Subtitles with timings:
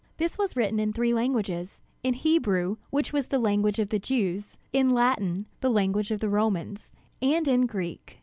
[0.17, 4.57] This was written in three languages; in Hebrew, which was the language of the Jews;
[4.73, 8.19] in Latin, the language of the Romans, and in Greek.